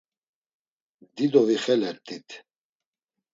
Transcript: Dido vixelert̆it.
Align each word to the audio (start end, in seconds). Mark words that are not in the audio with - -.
Dido 1.15 1.41
vixelert̆it. 1.49 2.29